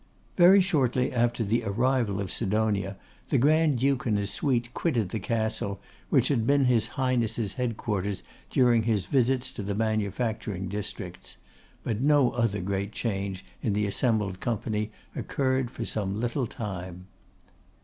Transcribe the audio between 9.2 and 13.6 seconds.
to the manufacturing districts; but no other great change